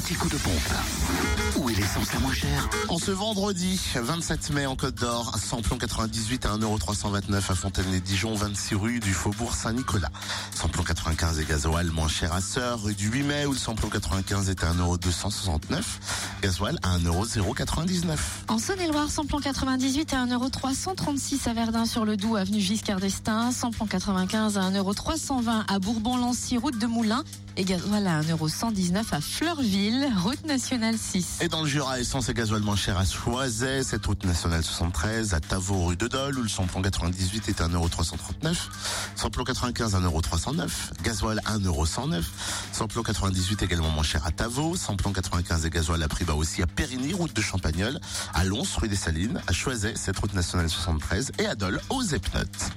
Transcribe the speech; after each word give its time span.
petit 0.00 0.14
coup 0.14 0.28
de 0.28 0.36
pompe. 0.36 0.72
Où 1.56 1.68
est 1.68 1.74
l'essence 1.74 2.12
la 2.14 2.20
moins 2.20 2.32
chère? 2.32 2.68
En 2.88 2.98
ce 2.98 3.10
vendredi 3.10 3.78
27 3.94 4.50
mai 4.50 4.64
en 4.64 4.74
Côte 4.74 4.94
d'Or, 4.94 5.36
samplon 5.36 5.76
98 5.76 6.46
à 6.46 6.56
1,329€ 6.56 7.36
à 7.36 7.40
Fontaine-les-Dijon, 7.40 8.34
26 8.34 8.74
rue 8.76 9.00
du 9.00 9.12
Faubourg 9.12 9.54
Saint-Nicolas. 9.54 10.10
Samplon 10.54 10.84
95 10.84 11.40
et 11.40 11.44
gasoil 11.44 11.90
moins 11.90 12.08
cher 12.08 12.32
à 12.32 12.40
Sœur, 12.40 12.82
rue 12.82 12.94
du 12.94 13.10
8 13.10 13.22
mai 13.24 13.46
où 13.46 13.52
le 13.52 13.58
samplon 13.58 13.90
95 13.90 14.48
est 14.48 14.64
à 14.64 14.72
1,269€, 14.72 15.82
gasoil 16.42 16.78
à 16.82 16.98
1,099€. 16.98 18.16
En 18.48 18.58
Saône-et-Loire, 18.58 19.10
samplon 19.10 19.40
98 19.40 20.14
à 20.14 20.24
1,336€ 20.24 21.48
à 21.48 21.52
Verdun 21.52 21.84
sur 21.84 22.06
le 22.06 22.16
Doubs, 22.16 22.36
avenue 22.36 22.60
Giscard 22.60 23.00
d'Estaing. 23.00 23.52
Samplon 23.52 23.86
95 23.86 24.56
à 24.56 24.62
1,320€ 24.70 25.64
à 25.68 25.78
Bourbon-Lancy, 25.78 26.56
route 26.56 26.78
de 26.78 26.86
Moulins. 26.86 27.24
Et 27.56 27.64
gasoil 27.64 28.06
à 28.06 28.22
1,119€ 28.22 29.04
à 29.10 29.20
Fleurville, 29.20 29.89
route 29.98 30.44
nationale 30.44 30.96
6. 30.96 31.38
Et 31.40 31.48
dans 31.48 31.62
le 31.62 31.68
Jura, 31.68 32.00
essence 32.00 32.28
et 32.28 32.34
gasoil 32.34 32.62
moins 32.62 32.76
cher 32.76 32.96
à 32.96 33.04
Choiset, 33.04 33.82
cette 33.82 34.06
route 34.06 34.24
nationale 34.24 34.62
73, 34.62 35.34
à 35.34 35.40
Tavaux, 35.40 35.86
rue 35.86 35.96
de 35.96 36.06
Dole, 36.06 36.38
où 36.38 36.42
le 36.42 36.48
samplon 36.48 36.82
98 36.82 37.48
est 37.48 37.60
à 37.60 37.68
1,339€, 37.68 38.56
samplon 39.16 39.44
95 39.44 39.94
à 39.94 40.00
1,309€, 40.00 40.68
gasoil 41.02 41.40
1,109€, 41.44 42.22
samplon 42.72 43.02
98 43.02 43.62
également 43.62 43.90
moins 43.90 44.04
cher 44.04 44.24
à 44.26 44.30
Tavaux, 44.30 44.76
samplon 44.76 45.12
95 45.12 45.66
et 45.66 45.70
gasoil 45.70 46.02
à 46.02 46.08
prix 46.08 46.24
bas 46.24 46.34
aussi 46.34 46.62
à 46.62 46.66
Périgny, 46.66 47.12
route 47.12 47.34
de 47.34 47.42
Champagnole, 47.42 47.98
à 48.34 48.44
Lons, 48.44 48.62
rue 48.76 48.88
des 48.88 48.96
Salines, 48.96 49.42
à 49.46 49.52
Choiset, 49.52 49.94
cette 49.96 50.18
route 50.18 50.34
nationale 50.34 50.68
73, 50.68 51.32
et 51.38 51.46
à 51.46 51.54
Dole, 51.54 51.80
aux 51.90 52.02
Epnotes. 52.02 52.70